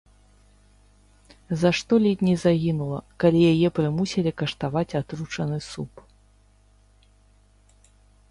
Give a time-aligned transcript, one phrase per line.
[1.63, 6.01] За што ледзь не загінула, калі яе прымусілі каштаваць атручаны суп.